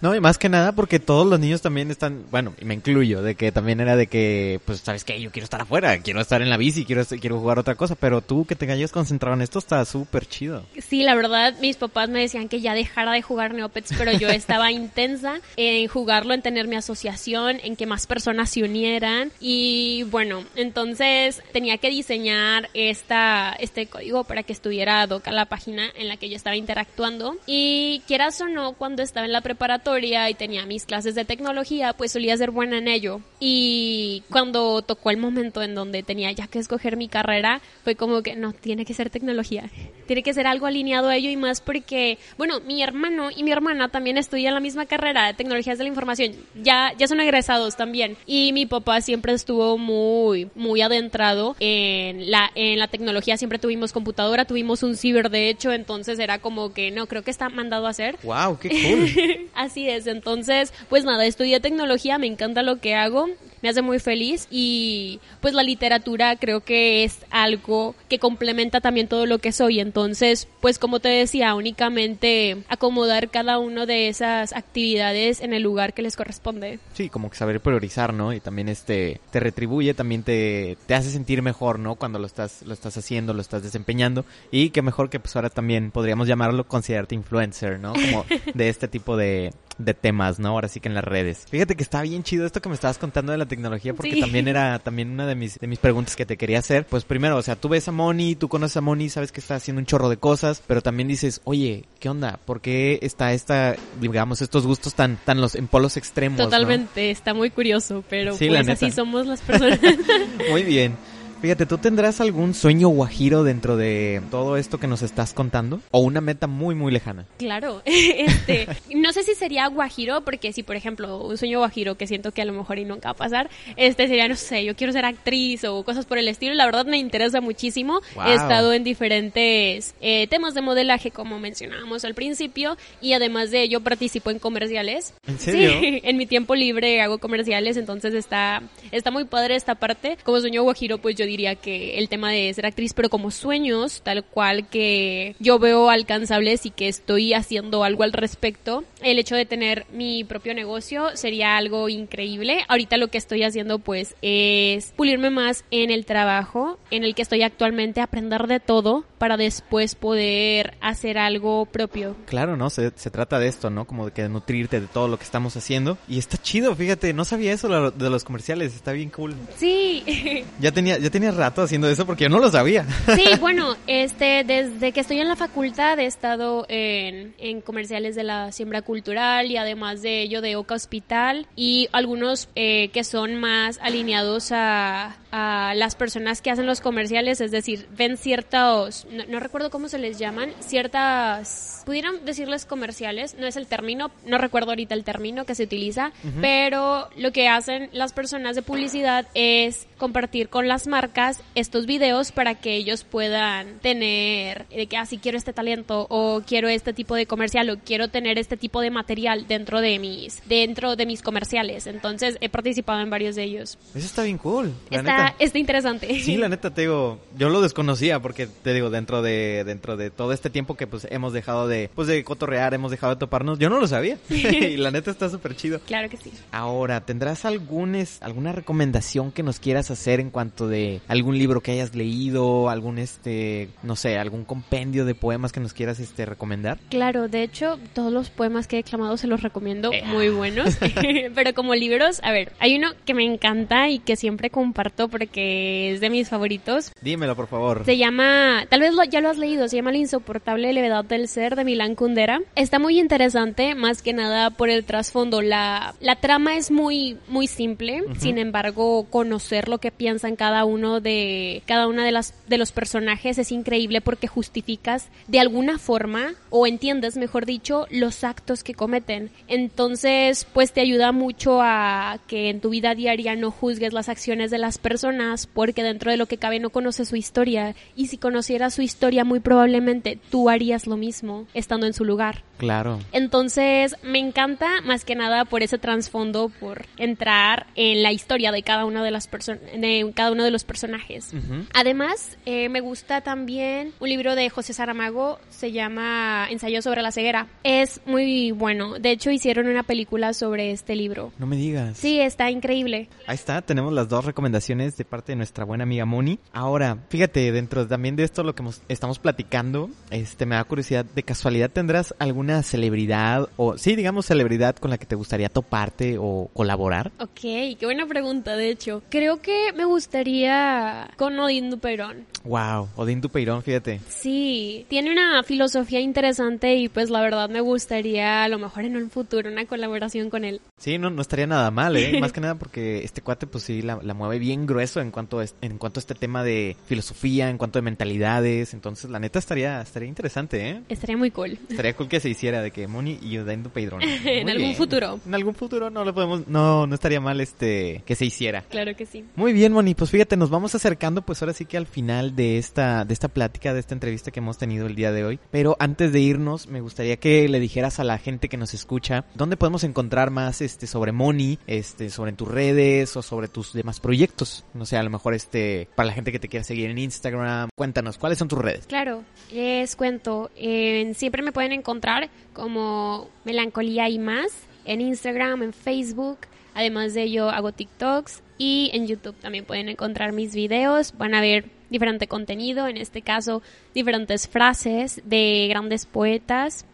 [0.00, 3.22] No, y más que nada porque todos los niños también están, bueno, y me incluyo,
[3.22, 6.42] de que también era de que, pues sabes que yo quiero estar afuera, quiero estar
[6.42, 9.42] en la bici, quiero, quiero jugar otra cosa, pero tú que te hayas concentrado en
[9.42, 10.64] esto está súper chido.
[10.88, 14.28] Sí, la verdad, mis papás me decían que ya dejara de jugar Neopets, pero yo
[14.30, 20.04] estaba intensa en jugarlo, en tener mi asociación, en que más personas se unieran y
[20.10, 25.46] bueno, entonces tenía que diseñar esta, este código para que estuviera ad hoc a la
[25.46, 27.36] página en la que yo estaba interactuando.
[27.46, 31.92] Y quieras o no, cuando estaba en la preparatoria y tenía mis clases de tecnología,
[31.92, 33.20] pues solía ser buena en ello.
[33.40, 38.22] Y cuando tocó el momento en donde tenía ya que escoger mi carrera, fue como
[38.22, 39.70] que no, tiene que ser tecnología.
[40.06, 43.52] Tiene que ser algo alineado a ello y más porque, bueno, mi hermano y mi
[43.52, 46.32] hermana también estudian la misma carrera de tecnologías de la información.
[46.62, 48.16] Ya, ya son egresados también.
[48.26, 53.92] Y mi papá siempre estuvo muy, muy adentrado en la, en la tecnología siempre tuvimos
[53.92, 57.86] computadora, tuvimos un ciber de hecho, entonces era como que no, creo que está mandado
[57.86, 58.18] a hacer.
[58.22, 59.48] Wow, qué cool.
[59.54, 63.28] Así es, entonces, pues nada, estudié tecnología, me encanta lo que hago,
[63.64, 69.08] me hace muy feliz y pues la literatura creo que es algo que complementa también
[69.08, 74.52] todo lo que soy, entonces, pues como te decía, únicamente acomodar cada uno de esas
[74.52, 76.78] actividades en el lugar que les corresponde.
[76.92, 78.34] Sí, como que saber priorizar, ¿no?
[78.34, 81.94] Y también este te retribuye, también te, te hace sentir mejor, ¿no?
[81.94, 85.48] Cuando lo estás lo estás haciendo, lo estás desempeñando y que mejor que pues ahora
[85.48, 87.94] también podríamos llamarlo considerarte influencer, ¿no?
[87.94, 90.50] Como de este tipo de, de temas, ¿no?
[90.50, 91.46] Ahora sí que en las redes.
[91.48, 94.48] Fíjate que está bien chido esto que me estabas contando de la tecnología porque también
[94.48, 96.86] era también una de mis, de mis preguntas que te quería hacer.
[96.86, 99.56] Pues primero, o sea, tú ves a Moni, tú conoces a Moni, sabes que está
[99.56, 102.38] haciendo un chorro de cosas, pero también dices, oye, ¿qué onda?
[102.44, 106.38] ¿Por qué está esta, digamos, estos gustos tan, tan los, en polos extremos?
[106.38, 109.80] Totalmente, está muy curioso, pero pues así somos las personas.
[110.50, 110.96] muy bien.
[111.44, 115.82] Fíjate, ¿tú tendrás algún sueño guajiro dentro de todo esto que nos estás contando?
[115.90, 117.26] ¿O una meta muy, muy lejana?
[117.36, 122.06] Claro, este, no sé si sería guajiro, porque si, por ejemplo, un sueño guajiro que
[122.06, 124.74] siento que a lo mejor y nunca va a pasar, este sería, no sé, yo
[124.74, 126.54] quiero ser actriz o cosas por el estilo.
[126.54, 128.00] La verdad me interesa muchísimo.
[128.26, 133.64] He estado en diferentes eh, temas de modelaje, como mencionábamos al principio, y además de
[133.64, 135.12] ello participo en comerciales.
[135.26, 135.72] ¿En serio?
[135.78, 140.16] Sí, en mi tiempo libre hago comerciales, entonces está, está muy padre esta parte.
[140.24, 144.02] Como sueño guajiro, pues yo diría que el tema de ser actriz, pero como sueños,
[144.02, 149.34] tal cual que yo veo alcanzables y que estoy haciendo algo al respecto, el hecho
[149.34, 152.64] de tener mi propio negocio sería algo increíble.
[152.68, 157.22] Ahorita lo que estoy haciendo pues es pulirme más en el trabajo en el que
[157.22, 162.14] estoy actualmente, aprender de todo para después poder hacer algo propio.
[162.26, 162.68] Claro, ¿no?
[162.68, 163.86] Se, se trata de esto, ¿no?
[163.86, 165.96] Como de que nutrirte de todo lo que estamos haciendo.
[166.06, 169.34] Y está chido, fíjate, no sabía eso de los comerciales, está bien cool.
[169.56, 170.44] Sí.
[170.60, 172.84] ya tenía, ya tenía rato haciendo eso porque yo no lo sabía.
[173.14, 178.24] Sí, bueno, este, desde que estoy en la facultad he estado en, en comerciales de
[178.24, 183.36] la siembra cultural y además de ello de Oca Hospital y algunos eh, que son
[183.36, 189.40] más alineados a, a las personas que hacen los comerciales, es decir, ven ciertos, no,
[189.40, 194.70] recuerdo cómo se les llaman, ciertas, pudieran decirles comerciales, no es el término, no recuerdo
[194.70, 199.86] ahorita el término que se utiliza, pero lo que hacen las personas de publicidad es
[199.98, 205.20] compartir con las marcas estos videos para que ellos puedan tener de que así ah,
[205.22, 208.90] quiero este talento o quiero este tipo de comercial o quiero tener este tipo de
[208.90, 211.86] material dentro de mis dentro de mis comerciales.
[211.86, 213.78] Entonces he participado en varios de ellos.
[213.94, 214.72] Eso está bien cool.
[214.90, 216.20] está, está interesante.
[216.20, 219.98] Sí, la neta te digo, yo lo desconocía porque te digo, de, dentro de dentro
[219.98, 223.18] de todo este tiempo que pues hemos dejado de pues de cotorrear, hemos dejado de
[223.18, 223.58] toparnos.
[223.58, 224.16] Yo no lo sabía.
[224.30, 225.78] y la neta está súper chido.
[225.80, 226.32] Claro que sí.
[226.52, 231.72] Ahora, ¿tendrás algunes, alguna recomendación que nos quieras hacer en cuanto de algún libro que
[231.72, 236.78] hayas leído, algún este, no sé, algún compendio de poemas que nos quieras este recomendar?
[236.88, 240.78] Claro, de hecho, todos los poemas que he declamado se los recomiendo, muy buenos.
[241.34, 245.92] Pero como libros, a ver, hay uno que me encanta y que siempre comparto porque
[245.92, 246.90] es de mis favoritos.
[247.02, 247.84] Dímelo, por favor.
[247.84, 251.26] Se llama, tal vez lo, ya lo has leído, se llama La insoportable levedad del
[251.28, 252.40] ser de Milán Kundera.
[252.54, 255.40] Está muy interesante, más que nada por el trasfondo.
[255.40, 261.00] La, la trama es muy, muy simple, sin embargo, conocer lo que piensan cada uno
[261.00, 266.34] de, cada una de las, de los personajes es increíble porque justificas de alguna forma,
[266.50, 269.30] o entiendes, mejor dicho, los actos que cometen.
[269.48, 274.50] Entonces, pues te ayuda mucho a que en tu vida diaria no juzgues las acciones
[274.50, 278.18] de las personas porque dentro de lo que cabe no conoces su historia y si
[278.18, 282.42] conocieras su historia muy probablemente tú harías lo mismo estando en su lugar.
[282.58, 283.00] Claro.
[283.12, 288.62] Entonces, me encanta más que nada por ese trasfondo, por entrar en la historia de
[288.62, 291.32] cada una de las personas, de cada uno de los personajes.
[291.74, 297.12] Además, eh, me gusta también un libro de José Saramago, se llama Ensayo sobre la
[297.12, 297.48] ceguera.
[297.62, 298.98] Es muy bueno.
[298.98, 301.32] De hecho, hicieron una película sobre este libro.
[301.38, 301.98] No me digas.
[301.98, 303.08] Sí, está increíble.
[303.26, 306.38] Ahí está, tenemos las dos recomendaciones de parte de nuestra buena amiga Moni.
[306.52, 311.22] Ahora, fíjate, dentro también de esto lo que estamos platicando, este me da curiosidad, de
[311.22, 316.50] casualidad tendrás alguna celebridad o sí, digamos celebridad con la que te gustaría toparte o
[316.52, 317.12] colaborar?
[317.18, 319.02] Ok, qué buena pregunta, de hecho.
[319.08, 322.26] Creo que me gustaría con Odín Dupeirón.
[322.44, 324.00] Wow, Odín Dupeirón, fíjate.
[324.08, 328.96] Sí, tiene una filosofía interesante y pues la verdad me gustaría a lo mejor en
[328.96, 330.60] un futuro una colaboración con él.
[330.76, 332.18] Sí, no, no estaría nada mal, ¿eh?
[332.20, 335.46] Más que nada porque este cuate pues sí la, mueve bien grueso en cuanto, a,
[335.60, 339.80] en cuanto a este tema de filosofía, en cuanto a mentalidades, entonces la neta estaría,
[339.80, 340.82] estaría interesante, ¿eh?
[340.88, 341.58] Estaría muy cool.
[341.68, 344.02] Estaría cool que se hiciera de que Moni y Odín Dupeirón.
[344.02, 345.20] en algún futuro.
[345.26, 348.62] En algún futuro no lo podemos, no, no estaría mal este, que se hiciera.
[348.62, 349.24] Claro que sí.
[349.36, 352.58] Muy bien, Moni, pues fíjate, nos vamos acercando pues ahora sí que al final de
[352.58, 355.38] esta, de esta plática, de esta entrevista que hemos tenido el día de hoy.
[355.50, 359.24] Pero antes de irnos, me gustaría que le dijeras a la gente que nos escucha,
[359.34, 364.00] ¿dónde podemos encontrar más este sobre Moni, este, sobre tus redes o sobre tus demás
[364.00, 364.64] proyectos?
[364.74, 367.70] No sé, a lo mejor este, para la gente que te quiera seguir en Instagram,
[367.74, 368.86] cuéntanos, ¿cuáles son tus redes?
[368.86, 374.48] Claro, les cuento, siempre me pueden encontrar como Melancolía y más
[374.84, 376.38] en Instagram, en Facebook.
[376.74, 381.16] Además de ello, hago TikToks y en YouTube también pueden encontrar mis videos.
[381.16, 383.62] Van a ver diferente contenido, en este caso
[383.94, 386.84] diferentes frases de grandes poetas.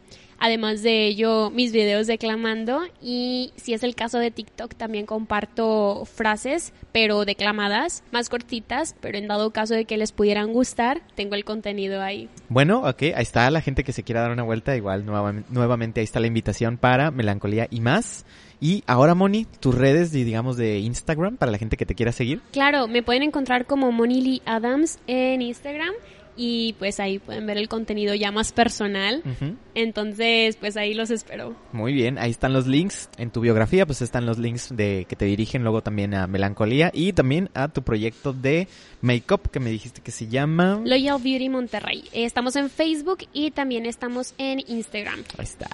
[0.41, 6.07] Además de ello, mis videos declamando y si es el caso de TikTok también comparto
[6.07, 11.35] frases, pero declamadas, más cortitas, pero en dado caso de que les pudieran gustar, tengo
[11.35, 12.31] el contenido ahí.
[12.49, 16.05] Bueno, ok, ahí está la gente que se quiera dar una vuelta, igual nuevamente ahí
[16.05, 18.25] está la invitación para Melancolía y más.
[18.63, 22.41] Y ahora, Moni, tus redes, digamos, de Instagram para la gente que te quiera seguir.
[22.53, 25.93] Claro, me pueden encontrar como Moni Lee Adams en Instagram
[26.37, 29.23] y pues ahí pueden ver el contenido ya más personal.
[29.75, 31.55] Entonces, pues ahí los espero.
[31.73, 33.09] Muy bien, ahí están los links.
[33.17, 36.91] En tu biografía, pues están los links de que te dirigen luego también a Melancolía
[36.95, 38.69] y también a tu proyecto de
[39.01, 42.05] Makeup que me dijiste que se llama Loyal Beauty Monterrey.
[42.13, 45.25] Estamos en Facebook y también estamos en Instagram.
[45.39, 45.69] Ahí está.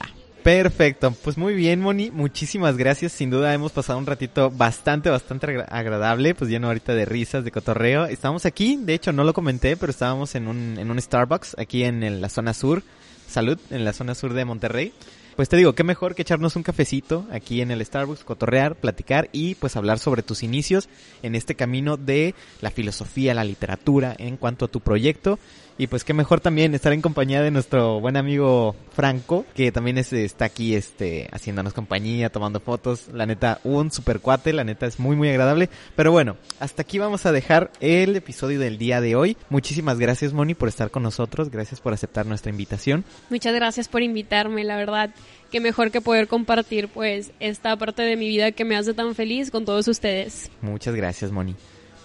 [0.47, 5.65] Perfecto, pues muy bien Moni, muchísimas gracias, sin duda hemos pasado un ratito bastante, bastante
[5.69, 8.07] agradable, pues lleno ahorita de risas, de cotorreo.
[8.07, 11.83] Estamos aquí, de hecho no lo comenté, pero estábamos en un, en un Starbucks aquí
[11.83, 12.85] en la zona sur,
[13.27, 14.93] salud, en la zona sur de Monterrey.
[15.35, 19.29] Pues te digo, qué mejor que echarnos un cafecito aquí en el Starbucks, cotorrear, platicar
[19.33, 20.89] y pues hablar sobre tus inicios
[21.25, 25.41] en este camino de la filosofía, la literatura en cuanto a tu proyecto
[25.79, 29.99] y pues qué mejor también estar en compañía de nuestro buen amigo Franco, que también
[29.99, 33.09] está aquí este, haciéndonos compañía, tomando fotos.
[33.13, 35.69] La neta, un super cuate, la neta es muy muy agradable.
[35.95, 39.37] Pero bueno, hasta aquí vamos a dejar el episodio del día de hoy.
[39.51, 43.05] Muchísimas gracias Moni por estar con nosotros, gracias por aceptar nuestra invitación.
[43.29, 45.11] Muchas gracias por invitarme, la verdad.
[45.51, 49.15] Qué mejor que poder compartir pues esta parte de mi vida que me hace tan
[49.15, 50.51] feliz con todos ustedes.
[50.63, 51.55] Muchas gracias Moni.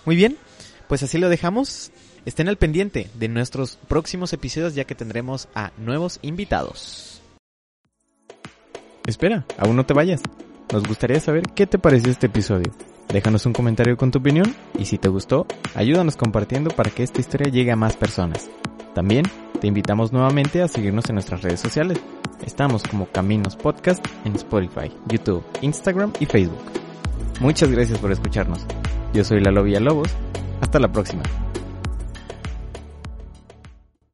[0.05, 0.35] Muy bien,
[0.89, 1.91] pues así lo dejamos.
[2.25, 7.21] Estén al pendiente de nuestros próximos episodios ya que tendremos a nuevos invitados.
[9.07, 10.21] Espera, aún no te vayas.
[10.71, 12.71] Nos gustaría saber qué te pareció este episodio.
[13.09, 17.19] Déjanos un comentario con tu opinión y si te gustó, ayúdanos compartiendo para que esta
[17.19, 18.49] historia llegue a más personas.
[18.93, 19.25] También
[19.59, 21.99] te invitamos nuevamente a seguirnos en nuestras redes sociales.
[22.45, 26.61] Estamos como Caminos Podcast en Spotify, YouTube, Instagram y Facebook.
[27.39, 28.65] Muchas gracias por escucharnos.
[29.13, 30.09] Yo soy Lalo Lobos.
[30.61, 31.23] Hasta la próxima.